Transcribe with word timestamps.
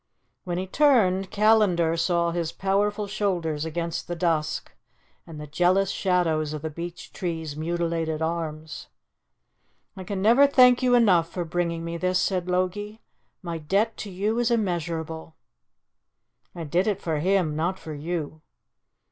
When 0.45 0.57
he 0.57 0.65
turned, 0.65 1.29
Callandar 1.29 1.95
saw 1.95 2.31
his 2.31 2.51
powerful 2.51 3.05
shoulders 3.05 3.65
against 3.65 4.07
the 4.07 4.15
dusk 4.15 4.71
and 5.27 5.39
the 5.39 5.45
jealous 5.45 5.91
shadows 5.91 6.53
of 6.53 6.63
the 6.63 6.71
beech 6.71 7.13
tree's 7.13 7.55
mutilated 7.55 8.19
arms. 8.19 8.87
"I 9.95 10.03
can 10.03 10.19
never 10.19 10.47
thank 10.47 10.81
you 10.81 10.95
enough 10.95 11.29
for 11.29 11.45
bringing 11.45 11.85
me 11.85 11.97
this," 11.97 12.17
said 12.17 12.49
Logie. 12.49 12.99
"My 13.43 13.59
debt 13.59 13.95
to 13.97 14.09
you 14.09 14.39
is 14.39 14.49
immeasurable." 14.49 15.35
"I 16.55 16.63
did 16.63 16.87
it 16.87 16.99
for 16.99 17.19
him 17.19 17.55
not 17.55 17.77
for 17.77 17.93
you." 17.93 18.41